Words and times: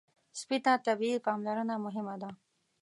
سپي 0.39 0.57
ته 0.65 0.71
طبي 0.85 1.11
پاملرنه 1.25 1.75
مهمه 1.85 2.15
ده. 2.21 2.29